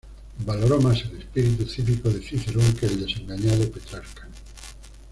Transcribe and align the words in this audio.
Valoró 0.43 0.81
más 0.81 0.99
el 1.03 1.19
espíritu 1.19 1.63
cívico 1.67 2.09
de 2.09 2.23
Cicerón 2.23 2.73
que 2.73 2.87
el 2.87 3.05
desengañado 3.05 3.69
Petrarca. 3.69 4.27